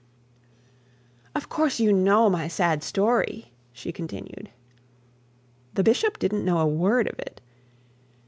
'Of 1.35 1.47
course 1.47 1.79
you 1.79 1.93
know 1.93 2.27
my 2.27 2.47
sad 2.47 2.81
story?' 2.81 3.51
she 3.71 3.91
continued. 3.91 4.49
The 5.75 5.83
bishop 5.83 6.17
didn't 6.17 6.43
know 6.43 6.57
a 6.57 6.65
word 6.65 7.05
of 7.05 7.19
it. 7.19 7.39